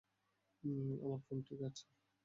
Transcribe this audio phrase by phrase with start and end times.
[1.03, 1.83] আমার ফোন ঠিক আছে।